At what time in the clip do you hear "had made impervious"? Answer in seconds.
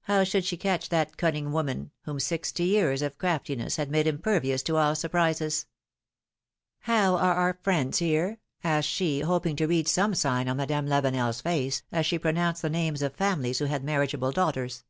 3.76-4.60